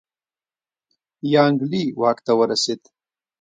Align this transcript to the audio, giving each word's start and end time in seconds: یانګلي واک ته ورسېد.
یانګلي 1.33 1.83
واک 1.99 2.17
ته 2.25 2.31
ورسېد. 2.37 2.81